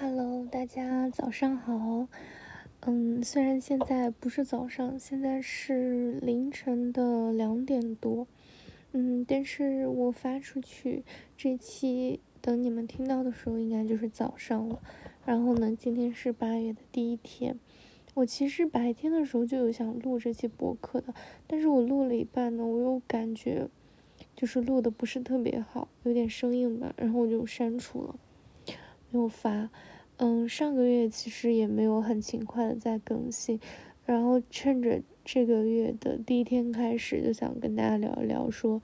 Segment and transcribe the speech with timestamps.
[0.00, 2.06] Hello，大家早上好。
[2.82, 8.28] 嗯，虽然现在不是早上，现在是凌晨的两点多。
[8.92, 11.02] 嗯，但是我发出去
[11.36, 14.80] 这期，等你们听到的时候，应该就是早上了。
[15.26, 17.58] 然后呢，今天是八月的第一天。
[18.14, 21.12] 我其实白天的时候就有想录这期博客的，
[21.48, 23.68] 但是我录了一半呢，我又感觉
[24.36, 28.14] 就是录的不是特别好，有点生硬吧，然后我就删除了。
[29.10, 29.70] 没有发，
[30.18, 33.58] 嗯，上个月其实也没有很勤快的在更新，
[34.04, 38.82] 然后趁着这个月的第一天开始，就想跟大家聊一聊，说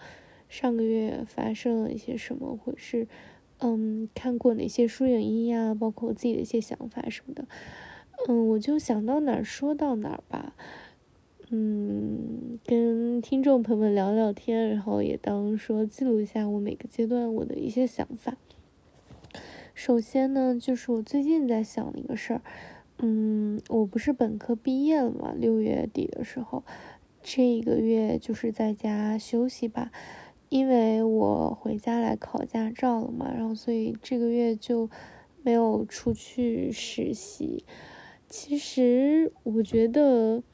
[0.48, 3.06] 上个月发生了一些什么，或是
[3.58, 7.46] 嗯看过哪些书影音呀，包括我自己的一些想法什么的，
[8.28, 10.54] 嗯，我就想到哪儿说到哪儿吧，
[11.50, 18.36] 嗯，跟听众朋友们聊聊天，然后也当说记录一下我每个阶段我的一些想法。
[19.74, 22.42] 首先呢，就是我最近在想的一个事儿，
[22.98, 26.62] 嗯，我不是本科毕业了嘛，六月底的时候，
[27.20, 29.90] 这一个月就是在家休息吧，
[30.48, 34.88] 因为我回家来考驾照了嘛，然后所以这个月就
[35.42, 37.64] 没有出去实习。
[38.28, 40.44] 其实我觉得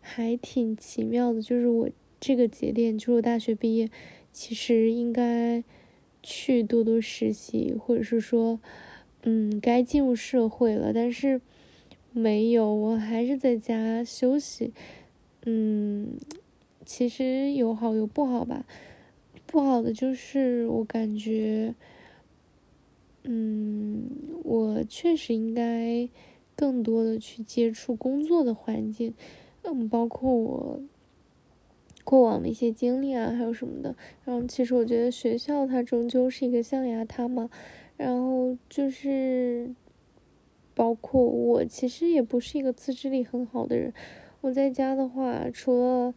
[0.00, 3.90] 还挺奇妙的，就是我这个节点，就是我大学毕业，
[4.32, 5.62] 其实应该。
[6.24, 8.58] 去多多实习，或者是说，
[9.24, 11.38] 嗯，该进入社会了，但是
[12.12, 14.72] 没有，我还是在家休息。
[15.44, 16.14] 嗯，
[16.86, 18.64] 其实有好有不好吧。
[19.46, 21.74] 不好的就是我感觉，
[23.24, 24.08] 嗯，
[24.42, 26.08] 我确实应该
[26.56, 29.12] 更多的去接触工作的环境，
[29.62, 30.80] 嗯，包括我。
[32.04, 37.50] 过往的一些经历啊，还有什么的，然后其实我觉得学校它终究是一个象牙塔嘛，
[37.96, 39.74] 然后就是
[40.74, 43.92] 包括我其实也不是一个自制力很好的人，
[44.42, 46.14] 我在家的话除了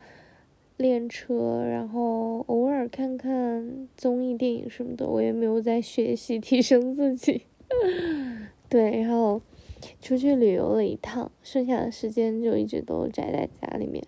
[0.76, 7.44] 练车，然后偶尔看看综艺、电影什么的，我也没有在学习提升自己。
[8.70, 9.42] 对，然后
[10.02, 14.04] 出去旅游了一趟，剩下的时间就一直都宅在家里面。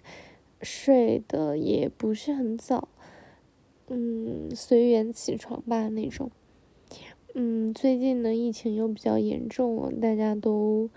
[0.61, 2.89] 睡的也不是很早，
[3.87, 6.29] 嗯，随缘起床吧那种。
[7.33, 10.89] 嗯，最近呢疫情又比较严重了，大家都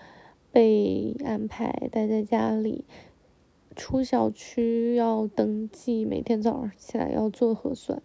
[0.50, 2.84] 被安排待在家里，
[3.76, 8.02] 出小区要登记，每天早上起来要做核酸，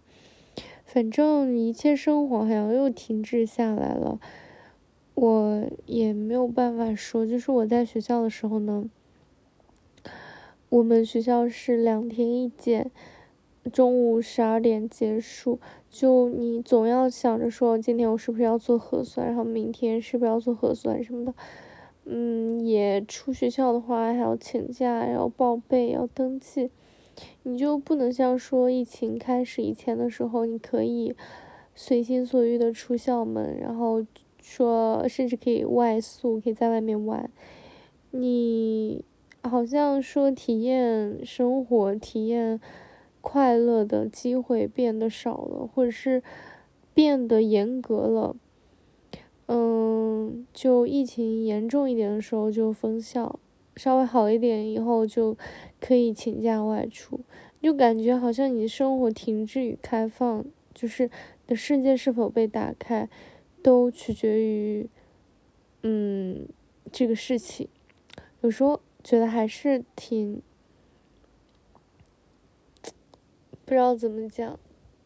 [0.86, 4.20] 反正一切生活好像又停滞下来了。
[5.16, 8.90] 我也没有办法说，就是我在学校的时候呢。
[10.70, 12.92] 我们学校是两天一检，
[13.72, 15.60] 中午十二点结束。
[15.90, 21.34] 就你总要想着说，今天我是不是要做核酸，然后明天是不是要做核酸什么的。
[22.04, 26.70] 嗯，也出学校的话还要请假，要报备，要登记。
[27.44, 31.16] 你就不能像说疫情开始以前的时候，你可以
[31.74, 34.06] 随心所欲的出校门，然后
[34.42, 37.32] 说甚至可以外宿，可以在外面玩。
[38.12, 39.06] 你。
[39.48, 42.60] 好像说体验生活、体验
[43.22, 46.22] 快乐的机会变得少了，或者是
[46.94, 48.36] 变得严格了。
[49.48, 53.40] 嗯，就疫情严重一点的时候就封校，
[53.76, 55.38] 稍微好一点以后就
[55.80, 57.20] 可以请假外出。
[57.62, 61.10] 就感觉好像你的生活停滞与开放，就是
[61.46, 63.10] 的世界是否被打开，
[63.62, 64.90] 都取决于
[65.84, 66.48] 嗯
[66.92, 67.68] 这个事情。
[68.42, 68.80] 有时候。
[69.08, 70.42] 觉得还是挺
[73.64, 74.60] 不知道怎么讲，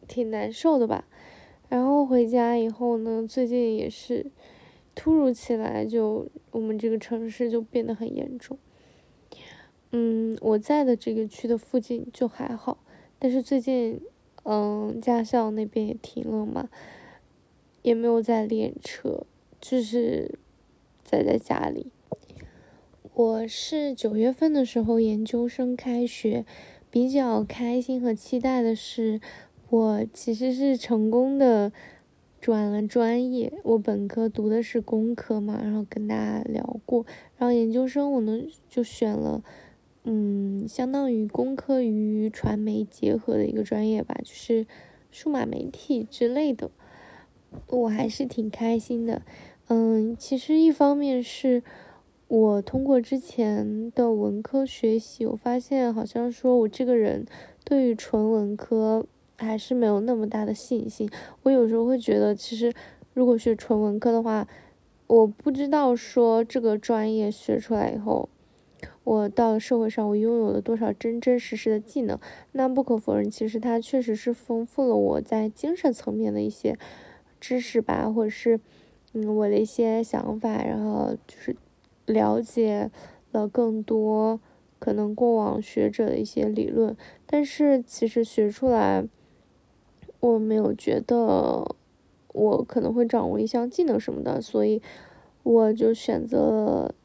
[0.08, 1.08] 挺难受的吧。
[1.70, 4.32] 然后回家以后呢，最近也是
[4.96, 8.58] 突如其来就我们这个城市就变得很严重。
[9.92, 12.84] 嗯，我在的这个区的附近就还好，
[13.20, 14.02] 但是最近
[14.42, 16.72] 嗯驾校那边也停了嘛，
[17.84, 19.28] 也没有在练车，
[19.60, 20.40] 就是
[21.04, 21.91] 宅在家里。
[23.14, 26.46] 我是九月份的时候研究生开学，
[26.90, 29.20] 比较开心和期待的是，
[29.70, 31.74] 我其实是成功的
[32.40, 33.52] 转了专业。
[33.64, 37.06] 我本科读的是工科嘛，然后跟大家聊过，
[37.36, 39.44] 然后研究生我呢就选了，
[40.06, 44.66] 嗯，相当于工科与传媒结合的一个专业吧，就是
[45.12, 46.72] 数码媒体之类的。
[47.68, 49.22] 我还是挺开心的，
[49.68, 51.62] 嗯，其实一方面是。
[52.32, 57.26] 我通过之前的文科学习，我发现好像说我这个人
[57.66, 59.06] 对于纯文科
[59.38, 61.10] 还是没有那么大的信心。
[61.44, 62.72] 我有时候会觉得，其实
[63.14, 64.48] 如果学纯文科的话，
[65.08, 68.30] 我不知道说这个专业学出来以后，
[69.04, 72.18] 我到了社会上，我拥有了多少真真实实的技能。
[72.54, 76.78] 那不可否认，其实它确实是丰富了我在精神层面的一些
[77.42, 78.62] 知识吧，或者是
[79.12, 81.54] 嗯我的一些想法，然后就是
[82.06, 82.90] 了解
[83.32, 84.40] 了更多
[84.80, 86.96] 可能过往学者的一些理论。
[87.26, 89.06] 但是其实学出来，
[90.20, 91.76] 我没有觉得。
[92.34, 94.82] 我可能会掌握一项技能什么的，所以
[95.44, 96.96] 我就选择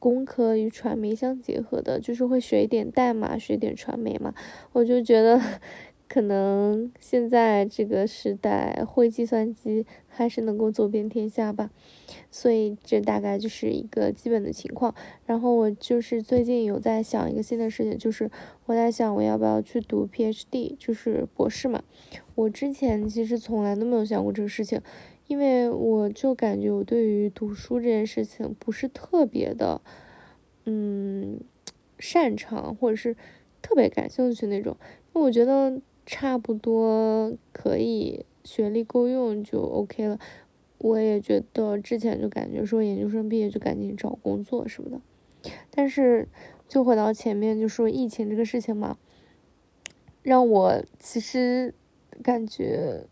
[0.00, 4.34] 工科与传媒相结合的，就是会学一点代码，学点传媒嘛。
[4.72, 5.40] 我就觉得。
[6.12, 11.70] 可能现在这个时代会计算机还是能够走遍天下吧，
[12.32, 14.92] 所以这大概就是一个基本的情况。
[15.24, 18.28] 然后我就是最近有在想一个新的事情，就是
[18.66, 21.84] 我在想我要不要去读 PhD，就是博士嘛。
[22.34, 24.82] 我之前其实从来都没有想过这个事情，
[25.28, 29.80] 因为我就感觉我对于读书这件事情不是特别的，
[30.64, 31.38] 嗯，
[32.00, 33.16] 擅长或者是
[33.62, 34.76] 特别感兴趣那种，
[35.14, 35.80] 因为我觉得。
[36.12, 40.18] 差不多可以，学历够用就 OK 了。
[40.78, 45.00] 我也觉得之前就感觉说研究生毕业就赶紧找工作什么的，
[45.70, 46.26] 但是
[46.66, 48.98] 就回到前面就说疫情这个事情嘛，
[50.22, 51.72] 让我其实
[52.24, 53.04] 感觉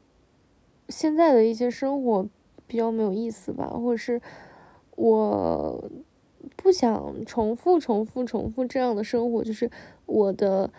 [0.88, 2.28] 现在的一些生活
[2.66, 4.20] 比较没有意思吧，或者是
[4.96, 5.88] 我
[6.56, 9.70] 不想重复、重复、重复这样的生活，就是
[10.06, 10.72] 我的。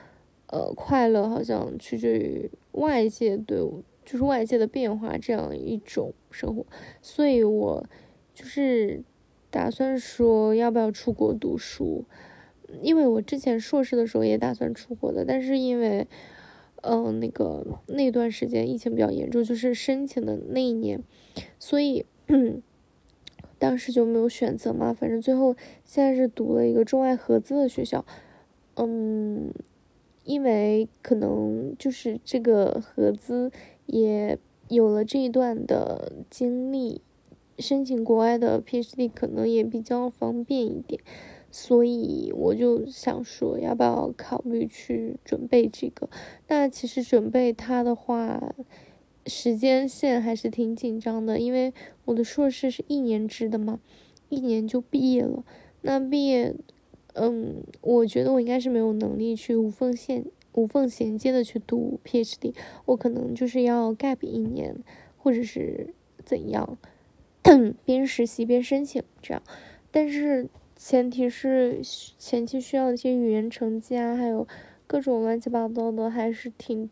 [0.52, 6.66] 呃，快乐好像取决于外界对我，就是外界的变化这样一种生活，
[7.04, 7.86] 所以我
[8.34, 9.04] 就是
[9.52, 12.04] 打算说要不要出国读书，
[12.82, 16.08] 因为我之前硕士的时候也打算出国的，但是因为，
[16.82, 21.04] 嗯，那个那段时间疫情比较严重，就是申请的那一年，
[21.60, 22.08] 所以
[23.60, 28.04] 当时就没有选择嘛，反正最后现在是读了一个中外合资的学校，
[28.74, 29.54] 嗯。
[30.30, 33.52] 因为可能就是这个合资
[33.88, 34.38] 也
[34.68, 37.02] 有了这一段的经历，
[37.58, 41.02] 申请国外的 PhD 可能也比较方便一点，
[41.50, 46.08] 所以我就想说，要不要考虑去准备这个？
[46.48, 48.54] 那其实准备它的话，
[49.26, 51.74] 时间线还是挺紧张的，因为
[52.06, 53.80] 我的硕士是一年制的嘛，
[54.30, 55.44] 一年就毕业了，
[55.82, 56.54] 那毕业。
[57.22, 60.24] 嗯，我觉得我应该是没有能力去无缝衔
[60.54, 62.56] 无缝衔接的去读 PhD，
[62.86, 64.74] 我可能就是要 gap 一年，
[65.18, 65.94] 或者是
[66.24, 66.78] 怎样，
[67.84, 69.44] 边实习边申请这样。
[69.92, 71.82] 但是前提是
[72.18, 74.48] 前期需要一些语言成绩啊，还有
[74.88, 76.90] 各种乱七八糟的，还是挺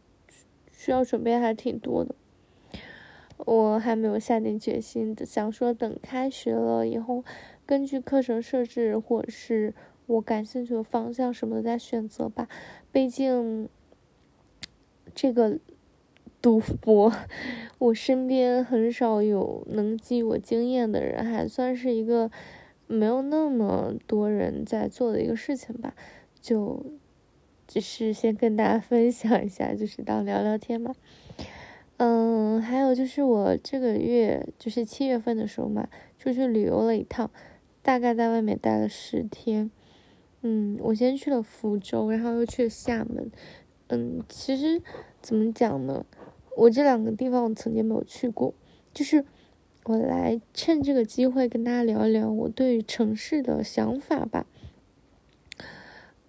[0.73, 2.13] 需要准备，还是挺多的。
[3.37, 7.23] 我还没有下定决心，想说等开学了以后，
[7.65, 9.73] 根据课程设置或者是。
[10.07, 12.47] 我感兴趣的方向什么的再选择吧，
[12.91, 13.69] 毕竟
[15.13, 15.59] 这个
[16.41, 17.11] 读博，
[17.77, 22.31] 我身边很少有能给我经验的人，还算是一个
[22.87, 25.93] 没有那么多人在做的一个事情吧。
[26.39, 26.85] 就
[27.67, 30.95] 只是先跟大家分享一下，就是当聊聊天嘛。
[31.97, 37.29] 嗯，还有就是我这个月就是七月份的时候嘛，出去旅游了一趟，
[37.81, 39.69] 大概在外面待了十天。
[40.41, 43.31] 嗯，我先去了福州，然后又去了厦门。
[43.87, 44.81] 嗯，其实
[45.21, 46.05] 怎么讲呢？
[46.55, 48.53] 我这两个地方我曾经没有去过，
[48.93, 49.25] 就是
[49.85, 54.45] 我来趁这个机会跟大家聊一聊我对于城市的想法吧。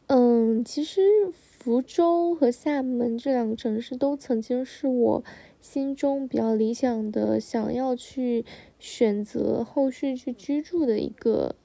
[0.06, 1.00] 嗯，其实
[1.32, 5.24] 福州和厦门这两个城市都曾经是我
[5.60, 8.44] 心中比较理想的，想要去
[8.78, 11.56] 选择后续去居住的一个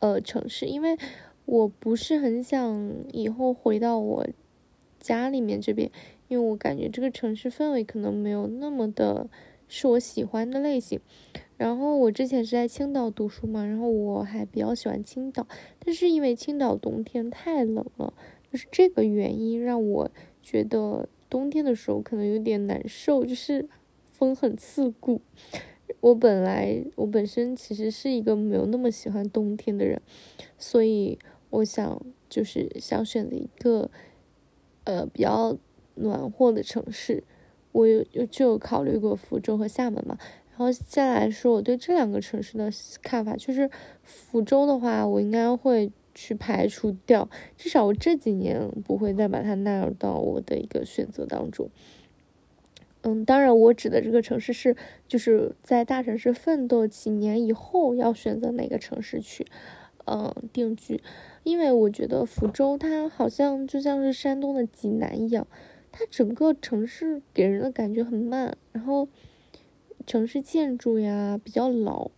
[0.00, 0.98] 呃城市，因为。
[1.48, 4.28] 我不是很想以后回到我
[5.00, 5.90] 家里面这边，
[6.28, 9.30] 因为我感觉这个城市氛围可能没有那么的
[9.66, 11.00] 是我喜欢的类型。
[11.56, 15.46] 然后我之前是在青岛读书嘛，然后我还比较喜欢青岛，
[15.78, 18.12] 但是因为青岛冬天太冷了，
[18.52, 20.10] 就是这个原因让我
[20.42, 23.66] 觉得冬天的时候可能有点难受，就是
[24.04, 25.22] 风很刺骨。
[26.00, 30.02] 我本来我本身其实是一个没有那么喜欢冬天的人，
[30.58, 31.18] 所以。
[31.50, 33.90] 我想就是想选择一个，
[34.84, 35.56] 呃，比较
[35.94, 37.24] 暖和的城市。
[37.72, 40.18] 我有就考虑过福州和厦门嘛。
[40.50, 42.70] 然后接下来说我对这两个城市的
[43.02, 43.70] 看法，就是
[44.02, 51.70] 福州的话，我应该会去排除掉，至少我这几年不会再把它纳入到我的一个选择当中。
[53.02, 54.74] 嗯，当然，我指的这个城市是
[55.06, 59.46] 就是在大城市奋斗几年以后要选择哪个城市去，
[60.10, 61.02] 嗯，定居。
[61.42, 65.46] 因为我觉得福州它好像就像是山东的济南一样，
[65.92, 69.08] 它整个城市给人的感觉很慢，然后
[70.06, 72.10] 城市建筑呀比较老，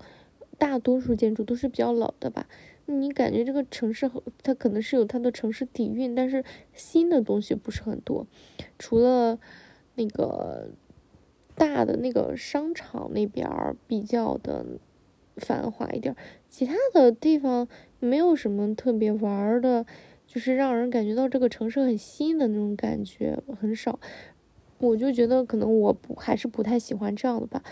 [0.59, 2.47] 大多数建筑都是比较老的吧。
[2.87, 4.11] 你感觉这个城市
[4.43, 8.27] 它可能是有它的城市底蕴，但是新的东西不是很多，
[8.79, 9.39] 除了。
[9.97, 10.69] 那个
[11.57, 14.65] 大的那个商场那边儿比较的
[15.41, 16.15] 繁华一点，
[16.49, 17.67] 其他的地方
[17.99, 19.85] 没有什么特别玩的，
[20.27, 23.99] 就是让人感觉到这个城市很新的那种感觉很少。
[24.79, 27.63] 我就觉得可能我不还是不太喜欢这样的吧。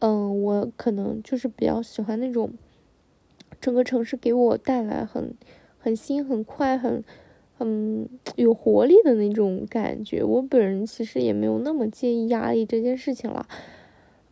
[0.00, 2.52] 嗯，我可能就是比较喜欢那种
[3.60, 5.34] 整个城市给我带来很
[5.78, 7.04] 很新、很快、很。
[7.58, 10.22] 很，有活力的那种感觉。
[10.22, 13.48] 我本人其实也没有那么介意压力这件事情了。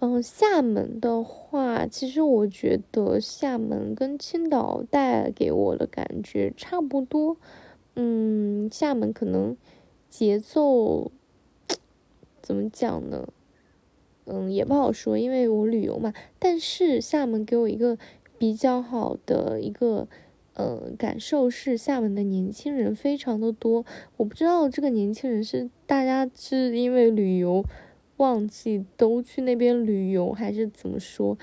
[0.00, 7.36] 嗯，厦门的话，其实我觉得厦门跟青岛带给我的感觉差不多。
[7.96, 9.56] 嗯，厦门可能
[10.10, 11.10] 节奏
[12.42, 13.28] 怎么讲呢？
[14.26, 16.12] 嗯，也不好说，因为我旅游嘛。
[16.38, 17.96] 但是厦门给我一个
[18.38, 20.08] 比较好的一个。
[20.56, 23.84] 呃，感受是厦门的年轻人非常的多，
[24.16, 27.64] 我不知道这个年轻人是大家是因为旅游
[28.16, 31.38] 旺季都去那边旅游，还是怎么说？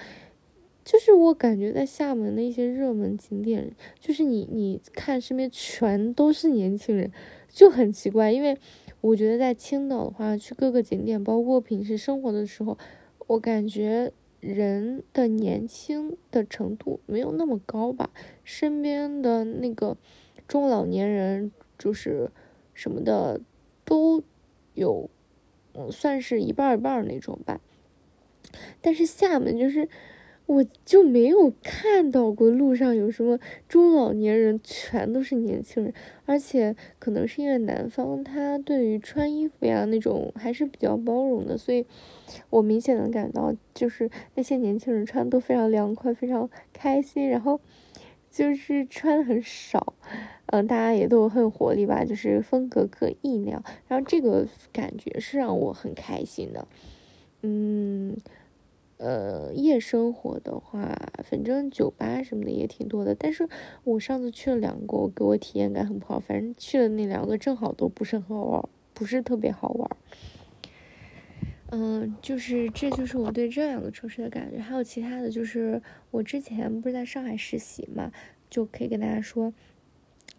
[0.84, 7.12] 就是我感觉在厦门的一些热门景点，就是你你看身边全都是年轻人，
[7.50, 8.32] 就很奇怪。
[8.32, 8.58] 因为
[9.01, 12.78] 我觉得在青岛的话，去各个景点，包括平时生活的时候，
[13.28, 14.12] 我感觉。
[14.42, 18.10] 人的年轻的程度没有那么高吧，
[18.44, 19.96] 身边的那个
[20.48, 22.32] 中老年人就是
[22.74, 23.40] 什么的
[23.86, 24.24] 都
[24.74, 25.12] 有，
[25.74, 27.62] 嗯，算是一半一半那种吧。
[28.82, 29.88] 但是厦门就是。
[30.48, 35.94] 我就没有看到过路上有什么中老年人，全都是年轻人，
[36.25, 41.86] 而且可能是因为南方他对于穿衣服呀那种还是比较包容的，所以
[42.50, 47.62] 我明显能感到就是那些年轻人穿都非常凉快，非常开心，然后
[48.32, 49.94] 就是穿的很少，
[50.48, 56.68] 嗯，大家也都很活力吧，就是风格各异那样，然后这个感觉是让我很开心的，
[57.42, 58.18] 嗯。
[59.04, 63.16] 呃，夜生活的话，反正酒吧什么的也挺多的。
[63.16, 63.50] 但是
[63.84, 66.20] 我上次去了两个，我给我体验感很不好。
[66.20, 69.90] 反正去了那两个，正好都不是很好玩，不是特别好玩。
[71.74, 74.60] 嗯，就是这就是我对这两个城市的感觉。
[74.60, 78.12] 还有其他的就是我之前不是在上海实习嘛，
[78.50, 79.54] 就可以跟大家说，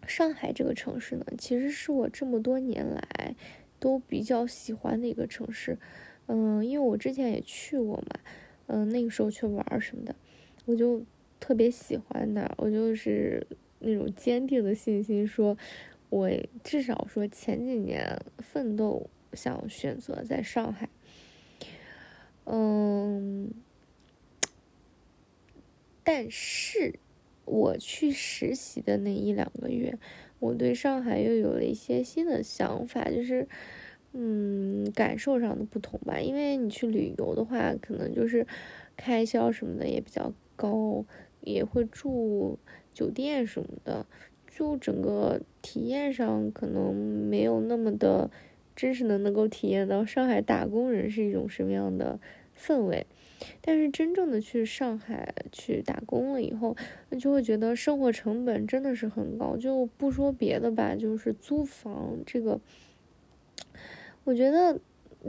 [0.07, 3.35] 上海这个城市呢，其实是我这么多年来
[3.79, 5.79] 都比较喜欢的一个城市。
[6.27, 8.19] 嗯，因为我之前也去过嘛。
[8.67, 10.15] 嗯，那个时候去玩什么的，
[10.65, 11.03] 我就
[11.39, 13.45] 特别喜欢的，我就是
[13.79, 15.57] 那种坚定的信心，说
[16.09, 16.29] 我
[16.63, 20.87] 至少说前几年奋斗想选择在上海。
[22.45, 23.51] 嗯，
[26.03, 26.99] 但是
[27.45, 29.97] 我去实习的那一两个月，
[30.39, 33.47] 我对上海又有了一些新的想法，就是。
[34.15, 38.45] 嗯，感受上的不同吧，因为你去旅游的话，可能就是
[38.95, 41.03] 开销什么的也比较高，
[41.41, 42.59] 也会住
[42.93, 44.05] 酒店什么的，
[44.47, 48.29] 就整个体验上可能没有那么的
[48.75, 52.19] 真实的能够体验到上海打工人是一种什么样的
[52.57, 53.05] 氛围。
[53.59, 56.77] 但是真正的去上海去打工了以后，
[57.09, 62.61] 那就会觉得生活成本真的是很高，就不说别的吧，就是租房这个。
[64.23, 64.79] 我觉得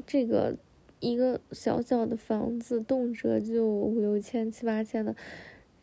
[0.07, 0.57] 这个
[1.01, 5.17] 一个小小的房子，动辄就五六千、七八千的，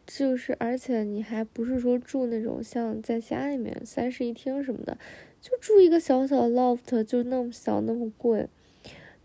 [0.07, 4.97] 就是而且你还不是说住那种像在家里面三室一厅什么的，
[5.41, 8.47] 就住一个小小的 loft，就那么小那么贵，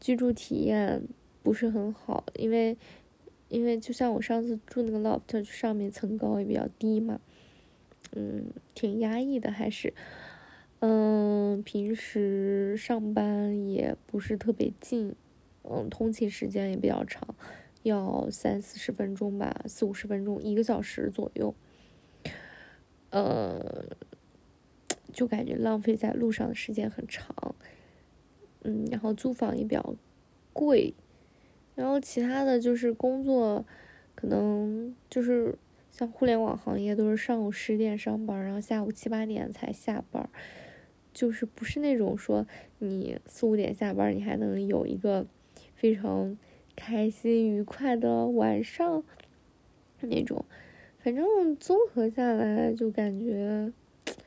[0.00, 1.02] 居住体验
[1.42, 2.76] 不是很好，因为
[3.48, 7.20] 因为就像我上次住那个 loft，上面层高也比较低嘛，
[8.12, 9.92] 嗯，挺压抑的还是。
[10.80, 15.14] 嗯，平时上班也不是特别近，
[15.64, 17.34] 嗯，通勤时间也比较长，
[17.82, 21.54] 要三四十分钟吧，四五十分钟，一个小时左右，
[23.10, 23.86] 呃，
[25.16, 27.34] 就感觉浪费在路上的时间很长，
[28.64, 29.94] 嗯，然后租房也比较
[30.52, 30.92] 贵，
[31.74, 33.64] 然后其他的就是工作，
[34.14, 35.56] 可能就是
[35.90, 40.28] 像互联网行业都是上午十点上班，然后下午七八点才下班。
[41.14, 42.46] 就是不是那种说
[42.78, 45.26] 你四五点下班，你还能有一个
[45.74, 46.36] 非常
[46.76, 49.02] 开心愉快的晚上
[50.02, 50.44] 那种。
[50.98, 53.72] 反正综合下来就感觉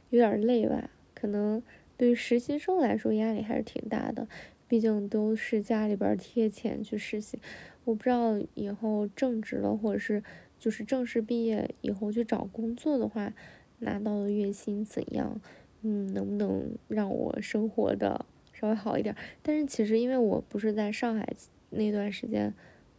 [0.10, 1.62] 有点累吧，可能
[1.98, 4.28] 对于实习生来说压力还是挺大的，
[4.68, 7.40] 毕竟都是家里边贴钱去实习。
[7.86, 10.24] 我不知道以后正职了，或者是
[10.58, 13.34] 就是正式毕业以后去找工作的话，
[13.80, 15.40] 拿到的月薪怎样？
[15.82, 19.16] 嗯，能不能让我生活的稍微好一点？
[19.42, 21.28] 但是其实因为我不是在上海
[21.70, 22.54] 那段时间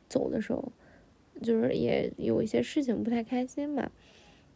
[0.09, 0.73] 走的时候，
[1.43, 3.91] 就是也有一些事情不太开心嘛，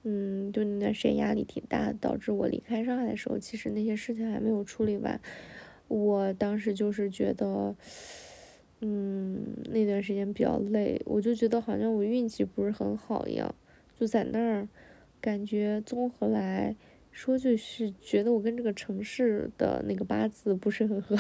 [0.04, 5.20] 嗯，就那段时间压力挺大，导致我离开上海的时候，其实那些事情还没有处理完。
[5.88, 7.74] 我当时就是觉得，
[8.80, 9.42] 嗯，
[9.72, 13.54] 那段时间比较累，我就觉得好像我运气不是很好一样，
[13.98, 14.68] 就在那儿，
[15.20, 16.76] 感觉综合来。
[17.16, 21.16] 说就是觉得我跟这个城市的那个八字不是很合，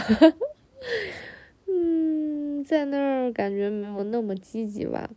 [1.70, 5.08] 嗯，在那儿感觉没有那么积极吧，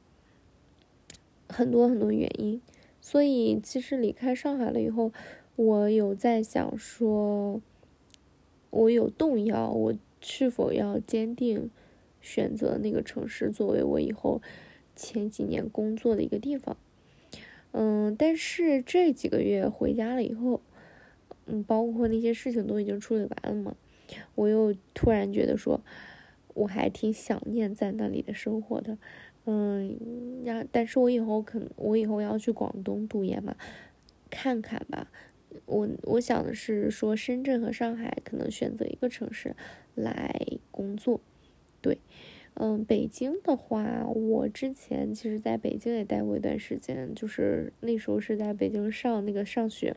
[1.49, 2.61] 很多很多原因，
[3.09, 5.13] 所以其实离开上海了以后，
[5.55, 7.61] 我有在想说，
[8.69, 11.71] 我有动摇，我是否要坚定
[12.19, 14.41] 选择那个城市作为我以后
[14.93, 16.75] 前几年工作的一个地方。
[17.71, 20.59] 嗯，但是这几个月回家了以后，
[21.45, 23.77] 嗯，包括那些事情都已经处理完了嘛，
[24.35, 25.79] 我又突然觉得说，
[26.53, 28.97] 我还挺想念在那里的生活的，
[29.49, 33.55] 嗯，然但是我以后可能我以后要去广东读研嘛，
[34.29, 35.09] 看看吧，
[35.65, 39.55] 我我想的是说深圳和上海可能选择一个城市
[39.95, 40.39] 来
[40.69, 41.21] 工作，
[41.81, 41.97] 对。
[42.59, 49.95] 嗯，北京的话，我之前其实在北京也待过一段时间，就是那时候是在北京上那个上学。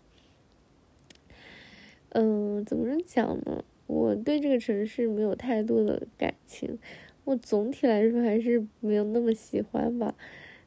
[2.10, 3.64] 嗯，怎么讲呢？
[3.86, 6.78] 我对这个城市没有太多的感情，
[7.24, 10.14] 我总体来说还是没有那么喜欢吧。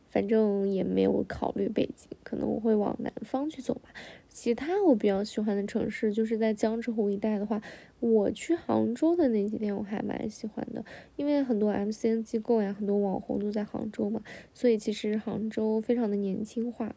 [0.10, 3.90] 反正也没有考虑北京，可能我会往南方去走吧。
[4.30, 7.60] 其他我比较喜欢的城市，就是在江浙沪一带的话，
[8.00, 14.22] 我去杭州的那几天我还蛮喜欢的，因为很多 MCN 机构呀，很多网红都在杭州嘛，
[14.54, 16.96] 所以其实杭州非常的年轻化。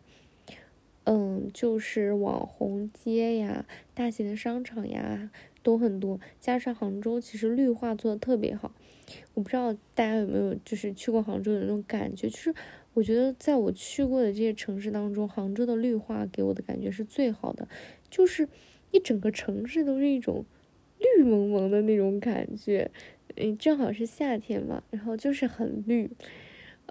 [1.05, 5.31] 嗯，就是网红街呀，大型的商场呀
[5.67, 8.73] 都很多，加上杭州其实绿化做的特别好。
[9.35, 12.55] 我不知道大家有没有就是去过杭州的那种感觉，就是。
[12.95, 17.69] 我觉得在我去过的这些城市当中，杭州的绿化给我的感觉是最好的，
[18.09, 18.49] 就是
[18.91, 20.47] 一整个城市都是一种
[20.99, 22.91] 绿蒙蒙的那种感觉。
[23.35, 26.11] 嗯，正好是夏天嘛，然后就是很绿。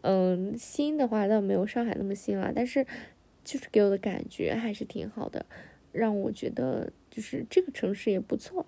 [0.03, 2.85] 嗯，新的话倒没有上海那么新了，但是
[3.43, 5.43] 就是给我的感觉还是挺好的，
[5.91, 8.65] 让我觉得就是这个城市也不错。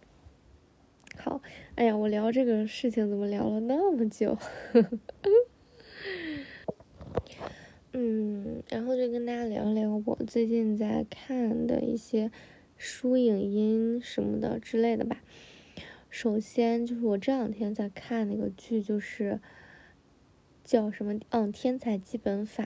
[1.18, 1.42] 好，
[1.76, 4.38] 哎呀，我聊这个事情怎么聊了那么久？
[7.92, 12.32] 嗯，然后就跟大家聊聊我最近在看的一些
[12.78, 15.22] 书、影音什么的之类的吧。
[16.10, 19.42] 首先就是我这两天在看那个剧，就是
[20.64, 21.20] 叫什么？
[21.32, 22.64] 嗯，《天才基本法》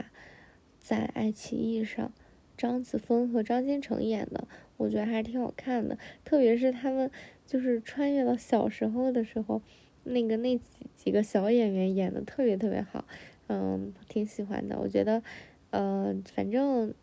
[0.80, 2.14] 在爱奇艺上，
[2.56, 4.48] 张子枫和张新成演的，
[4.82, 5.98] 我觉得还是挺好看的。
[6.26, 7.10] 特别是他们
[7.46, 9.62] 就是穿越到小时候的时候，
[10.04, 10.64] 那个那几
[10.96, 13.06] 几个小演员演的特别特别好。
[13.48, 14.80] 嗯，挺喜欢的。
[14.80, 15.22] 我觉得，
[15.70, 16.94] 呃，反正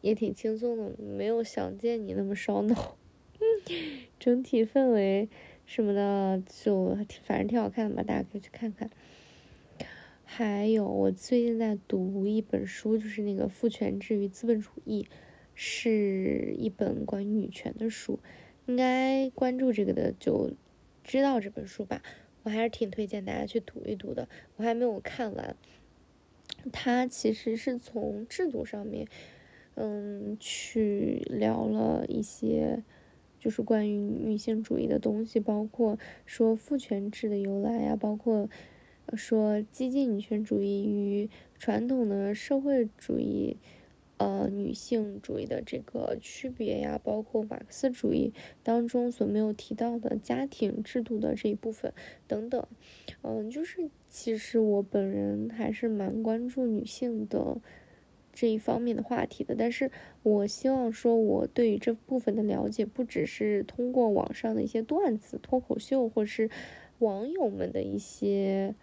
[0.00, 2.96] 也挺轻松的，没有想见你那么烧脑。
[4.18, 5.28] 整体氛围
[5.66, 8.88] 什么的，就反正挺好看的吧，大家可以去看看。
[10.24, 15.02] 还有，我最近在读一本书，就是那个《父权制与资本主义》，
[15.64, 18.18] 是一本关于女权的书。
[18.66, 20.50] 应该关注这个的就
[21.04, 22.02] 知道这本书吧。
[22.42, 24.28] 我还是挺推荐大家去读一读的。
[24.56, 25.54] 我还没有看完。
[26.72, 29.06] 它其实是从制度上面，
[29.76, 32.82] 嗯，去聊了一些，
[33.38, 35.96] 就是关于女性主义的东西，包括
[36.26, 38.50] 说父权制的由来呀，包括
[39.14, 43.58] 说激进女权主义与传统的社会主义。
[44.22, 48.32] 呃，女性主义的这个区别呀，包括马克思主义
[48.62, 51.92] 当中所没有提到的家庭制度的这一部分
[52.28, 52.64] 等等，
[53.22, 57.60] 嗯，就是其实我本人还是蛮关注女性的
[58.32, 59.90] 这一方面的话题的，但是
[60.22, 66.48] 我希望说，我对于这部分的了解不只是通过网上的一些段子、脱口秀，或是
[67.00, 68.76] 网友们的一些。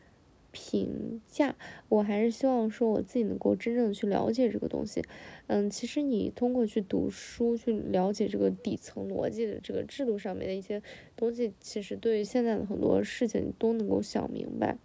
[0.51, 1.55] 评价，
[1.89, 5.03] 我还是希望说我自己能够真正的去了解这个东西。
[5.47, 10.81] 嗯，其实你通过去读书去了解这个底层逻辑的这个制度上面的一些
[11.15, 14.77] 东西，其实对于现在的很多事情都能够想明白。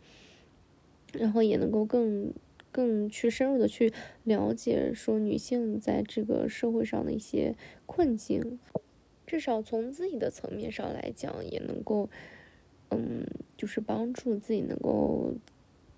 [1.13, 2.33] 然后也能够更
[2.73, 3.93] 更去深入的去
[4.25, 7.55] 了解说女性在这个社会上的一些
[7.87, 8.59] 困境，
[9.27, 12.11] 至少从自己的层面上来讲，也能够
[12.91, 13.25] 嗯，
[13.57, 15.35] 就是帮助自己能够。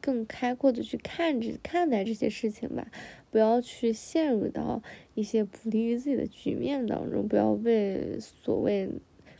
[0.07, 2.87] 更开阔的去看这看待这些事情吧，
[3.33, 4.81] 不要去陷入到
[5.15, 8.89] 一些不利于自己的局面当中，不要被所谓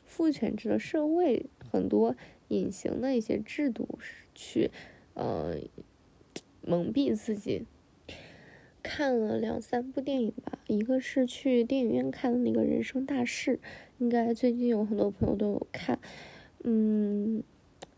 [0.05, 2.17] 父权制的社会很多
[2.49, 3.89] 隐形的一些制度
[4.35, 4.73] 去
[5.15, 5.55] 呃
[6.63, 7.65] 蒙蔽自己。
[8.83, 13.61] 看了两三部电影吧，一个是去电影院看的那个人生大事，
[13.99, 16.01] 应该最近有很多朋友都有看，
[16.65, 17.45] 嗯。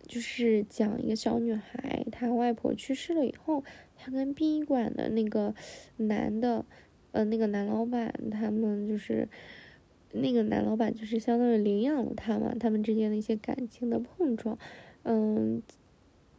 [0.08, 3.62] 就是讲一个小女孩，她外婆去世了以后，
[3.94, 5.54] 她跟殡仪馆的那个
[5.98, 6.64] 男的，
[7.12, 9.28] 呃，那个男老板，他们就是
[10.12, 14.58] 那个男老板，就是相当于领养了她嘛，他们之间的一些感情的碰撞，
[15.02, 15.62] 嗯，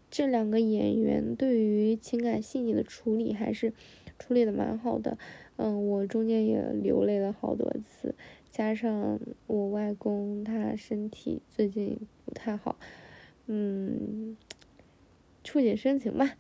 [0.10, 3.72] 这两个演员对于情感细腻的处理还是
[4.18, 5.18] 处理的蛮好的，
[5.58, 8.16] 嗯，我中间也流泪了好多次，
[8.50, 12.80] 加上我外公他身体最近不太好。
[13.52, 14.38] 嗯，
[15.44, 16.36] 触景生情吧。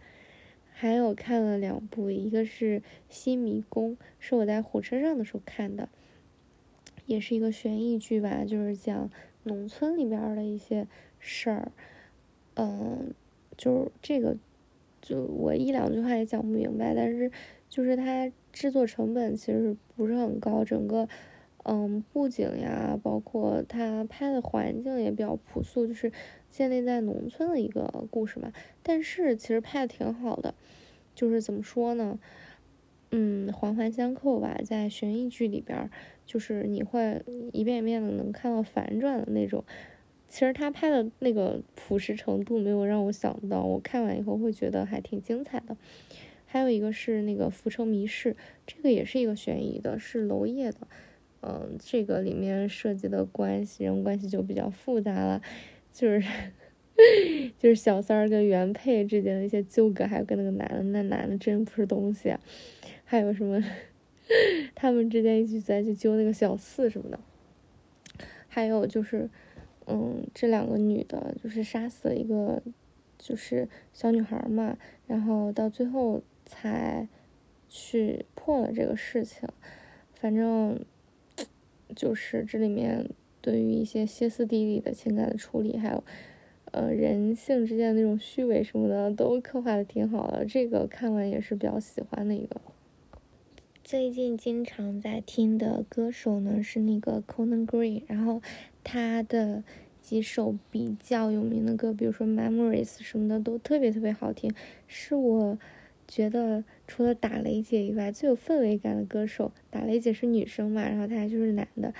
[0.71, 5.89] 还有看了两部，一个是《新迷宫》，是我在火车上的时候看的，
[7.07, 9.09] 也是一个悬疑剧吧，就是讲
[9.43, 11.71] 农村里边的一些事儿。
[12.53, 13.11] 嗯，
[13.57, 14.37] 就是这个，
[15.01, 17.31] 就我一两句话也讲不明白，但是
[17.67, 21.09] 就是它制作成本其实不是很高，整个。
[21.63, 26.11] 嗯，布景呀，包括他拍的环境也比较朴素，就是
[26.49, 28.51] 建立在农村的一个故事嘛。
[28.81, 30.55] 但是其实拍的挺好的，
[31.13, 32.17] 就是怎么说呢？
[33.11, 34.59] 嗯，环环相扣吧。
[34.63, 35.89] 在悬疑剧里边，
[36.25, 37.21] 就是你会
[37.53, 39.63] 一遍一遍的能看到反转的那种。
[40.27, 45.75] 其实他拍的那个朴实程度没有让我想到，我看完以后会觉得还挺精彩的。
[46.45, 48.33] 还有一个是那个《浮城谜事》，
[48.67, 50.87] 这个也是一个悬疑的，是娄烨的。
[51.41, 55.41] 嗯，这个里面涉及的关系，人物关系就比较复杂了，
[55.93, 56.27] 就是
[57.57, 62.35] 就是小三儿跟原配之间的一些纠葛，还有跟那个男的，那男的真不是东西，
[63.05, 63.63] 还有什么
[64.75, 67.17] 他们之间一起再去揪那个小四什么的，
[68.49, 69.29] 还有就是，
[69.87, 72.61] 嗯，这两个女的，就是杀死了一个
[73.17, 77.07] 就是小女孩嘛，然后到最后才
[77.69, 79.47] 去破了这个事情，
[80.13, 80.77] 反正。
[81.95, 83.09] 就是这里面
[83.41, 86.03] 对于一些歇斯底里的情感的处理，还有
[86.71, 90.45] 呃人性之间的那种虚伪什么的，都刻画的挺好的。
[90.45, 92.59] 这个看完也是比较喜欢的一个。
[93.83, 98.41] 最近经常在听的歌手呢是那个 Conan Gray，然后
[98.83, 99.63] 他的
[100.01, 104.53] 几首比较有名的歌，比如说 Memories 什么的，都特别特别好听，
[104.87, 105.57] 是我。
[106.11, 111.93] 觉得除了打雷姐以外，最有氛围感的歌手，打雷姐是女生嘛，然后他还就是男的，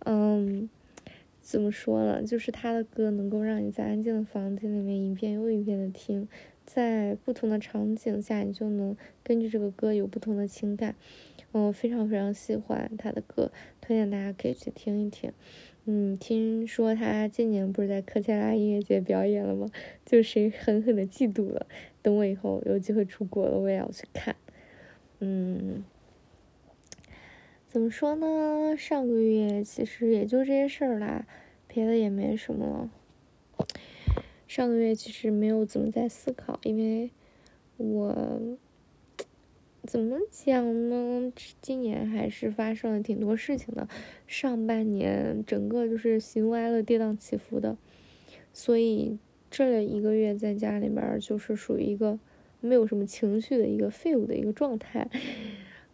[0.00, 0.68] 嗯，
[1.40, 2.22] 怎么说呢？
[2.22, 6.28] 就是他的歌能够让你在安静的房间里面一遍又一遍的听，
[6.66, 10.94] 在不同的场景下，你就能根据这个歌有不同的情感。
[11.52, 15.32] 我非常非常喜欢他的歌，推荐大家可以去听一听。
[15.86, 19.68] 嗯，听说他今年不是在科切拉音乐节表演了吗？
[20.06, 21.66] 就谁狠狠的嫉妒了。
[22.00, 24.34] 等我以后有机会出国了，我也要去看。
[25.20, 25.84] 嗯，
[27.68, 28.74] 怎么说呢？
[28.78, 31.26] 上个月其实也就这些事儿啦，
[31.68, 32.90] 别的也没什么了。
[34.48, 37.10] 上个月其实没有怎么在思考，因为
[37.76, 38.56] 我。
[39.86, 41.30] 怎么讲呢？
[41.60, 43.86] 今年还是发生了挺多事情的，
[44.26, 47.76] 上半年整个就是喜怒哀乐跌宕起伏的，
[48.54, 49.18] 所以
[49.50, 52.18] 这一个月在家里边就是属于一个
[52.62, 55.10] 没有什么情绪的一个废物的一个状态。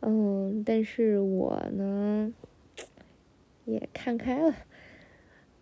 [0.01, 2.33] 嗯，但是我呢
[3.65, 4.55] 也看开了，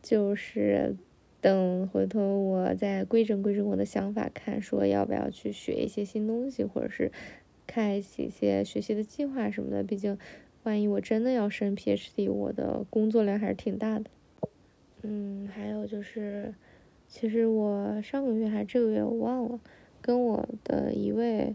[0.03, 0.95] 就是
[1.41, 7.11] 等回头我再规整规整我的想法，看说要不要去学一些新东西，或者是。
[7.69, 10.19] 开启一些学习的计划什么的，毕竟，
[10.65, 14.11] 万一我真的要升 PhD，我的工作量还是挺大的。
[15.03, 16.55] 嗯，还有就是，
[17.07, 19.61] 其实我上个月还是这个月我忘了，
[20.01, 21.55] 跟我的一位，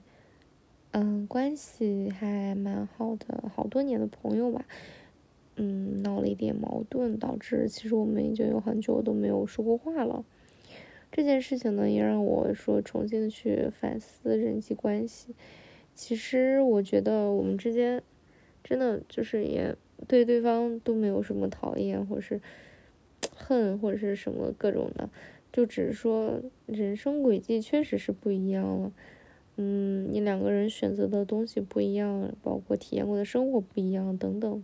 [0.91, 4.65] 嗯，关系还蛮好的，好多年的朋友吧，
[5.55, 10.23] 嗯，闹了一点矛盾，导致其实我们已经有很久都没有说过话了。
[11.11, 15.35] 这件事情呢，也让我说重新的去反思人际关系。
[15.95, 18.01] 其实我觉得我们之间，
[18.63, 19.75] 真的就是也
[20.07, 22.41] 对对方都没有什么讨厌，或者是
[23.35, 25.09] 恨，或者是什么各种的，
[25.51, 28.91] 就只是说人生轨迹确实是不一样了。
[29.55, 34.63] 嗯，你两个人选择的东西不一样，包括体验过的生活不一样等等，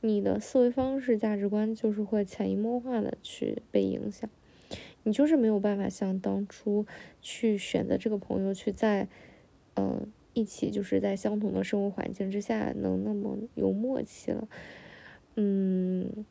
[0.00, 4.28] 你的思维方式、价值观就是会潜移默化的去被影响。
[5.04, 6.84] 你就是没有办法像当初
[7.22, 9.06] 去选择这个朋友，去在
[9.76, 14.46] 嗯一起，就是在相同的生活环境之下能那么有默契了。
[15.36, 16.26] 嗯，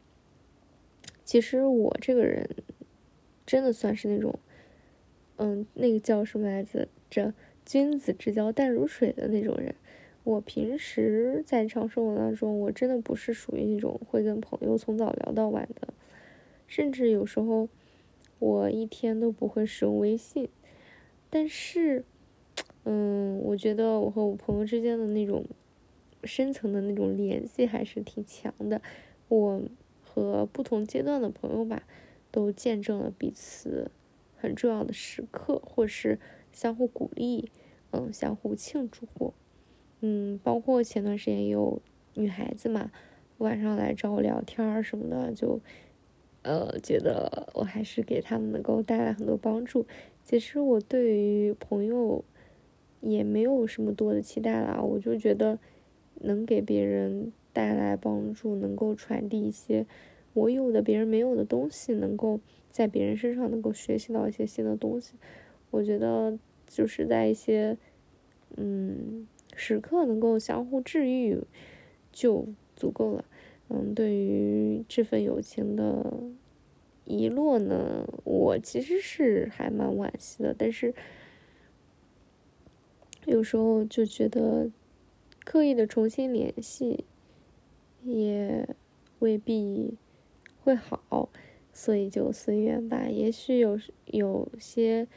[1.24, 2.48] 其实我这个人
[3.48, 4.38] 真的算是那种，
[5.38, 6.88] 嗯，那个叫什么来着？
[7.10, 7.34] 这。
[7.66, 9.74] 君子之交淡如水的那种人，
[10.24, 15.92] 我平时在日常生活当中，我真的不是属于那种会跟朋友从早聊到晚的，
[16.68, 17.68] 甚至有时候
[18.38, 20.48] 我一天都不会使用微信。
[21.32, 22.06] 但是，
[22.86, 25.46] 嗯，我觉得我和我朋友之间的那种
[26.24, 28.82] 深层的那种联系还是挺强的。
[29.28, 29.62] 我
[30.02, 31.84] 和不同阶段的朋友吧，
[32.32, 33.92] 都见证了彼此
[34.38, 36.18] 很重要的时刻，或是。
[36.52, 37.52] 相互鼓励，
[37.92, 39.34] 嗯，相互庆祝过，
[40.00, 41.82] 嗯，包括前段时间也有
[42.14, 42.92] 女孩子嘛，
[43.40, 45.60] 晚上来找我聊天儿什么的，就，
[46.44, 49.86] 呃，觉得我还是给他们能够带来很多帮助。
[50.24, 52.24] 其实我对于朋友
[53.06, 55.60] 也没有什么多的期待啦，我就觉得
[56.22, 59.86] 能给别人带来帮助，能够传递一些
[60.34, 62.40] 我有的别人没有的东西，能够
[62.72, 65.14] 在别人身上能够学习到一些新的东西。
[65.72, 66.38] 我觉得
[66.68, 67.78] 就是在一些
[68.58, 71.38] 嗯时刻能够相互治愈
[72.12, 73.26] 就足够了。
[73.70, 76.14] 嗯，对于这份友情的
[77.06, 80.56] 遗落呢，我其实是还蛮惋惜的。
[80.58, 80.94] 但是
[83.26, 84.70] 有时候就觉得
[85.44, 87.06] 刻意的重新联系
[88.04, 88.68] 也
[89.20, 89.98] 未必
[90.64, 91.30] 会好，
[91.74, 93.08] 所以就随缘吧。
[93.10, 95.08] 也许有有些。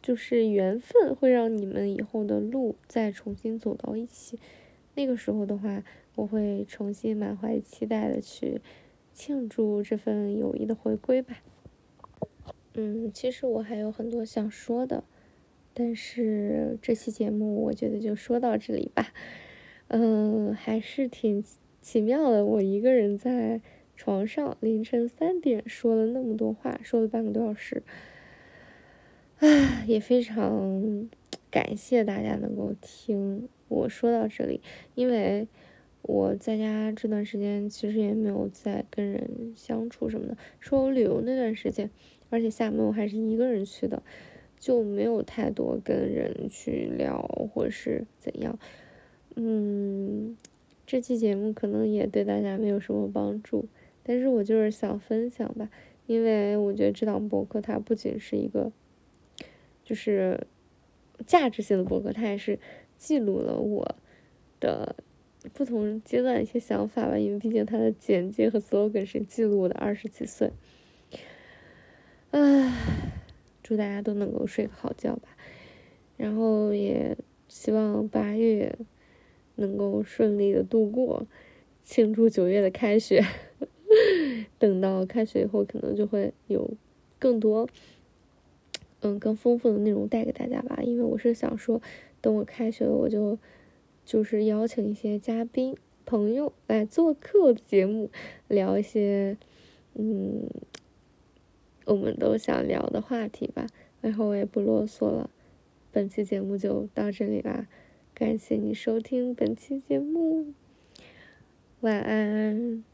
[0.00, 4.38] 就是缘分会让你们以后的路再重新走到一起，
[4.96, 5.82] 那个时候的话，
[6.16, 8.60] 我会重新满怀期待的去
[9.14, 11.38] 庆祝这份友谊的回归吧。
[12.74, 15.04] 嗯，其实我还有很多想说的，
[15.74, 19.12] 但是这期节目我觉得就说到这里吧。
[19.88, 21.44] 嗯，还是挺
[21.82, 23.60] 奇妙的，我一个人在
[23.96, 27.82] 床上凌晨三点说了那么多话，说了半个多小时。
[29.38, 31.08] 唉，也非常
[31.50, 34.60] 感谢大家能够听我说到这里，
[34.94, 35.46] 因为
[36.02, 40.36] 我在家这段时间其实也没有在跟人相处什么的。
[40.60, 41.90] 说我旅游那段时间，
[42.30, 44.02] 而且厦门我还是一个人去的，
[44.64, 47.20] 就没有太多跟人去聊
[47.52, 48.58] 或是怎样。
[49.36, 50.34] 嗯，
[50.86, 53.66] 这期节目可能也对大家没有什么帮助，
[54.02, 55.68] 但是我就是想分享吧，
[56.06, 58.72] 因为我觉得这档博客它不仅是一个。
[59.86, 60.46] 就是
[61.26, 62.58] 价值性的博客，它也是
[62.96, 63.96] 记录了我
[64.58, 64.96] 的
[65.52, 67.18] 不同阶段一些想法吧。
[67.18, 70.50] 因为毕竟它的简介和 slogan 是记录我的二十几岁。
[72.30, 72.72] 唉，
[73.64, 75.30] 祝大家都能够睡个好觉吧。
[76.16, 77.16] 然后也
[77.48, 78.78] 希望八月
[79.56, 81.26] 能够顺利的度过，
[81.82, 83.24] 庆祝九月的开学。
[84.58, 86.70] 等到开学以后，可能就会有
[87.18, 87.68] 更多。
[89.00, 91.82] 嗯，更丰富的内容带给大家吧，因为我是想说，
[92.20, 93.38] 等我开学了，我就
[94.04, 98.10] 就是邀请一些嘉宾朋友来做客节目，
[98.48, 99.36] 聊一些
[99.94, 100.48] 嗯
[101.84, 103.66] 我们都想聊的话题吧。
[104.00, 105.30] 然后我也不啰嗦了，
[105.90, 107.66] 本期节目就到这里啦，
[108.14, 110.52] 感谢你收听本期节目，
[111.80, 112.84] 晚安。